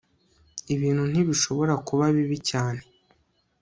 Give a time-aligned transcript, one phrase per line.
[0.73, 2.81] ibintu ntibishobora kuba bibi cyane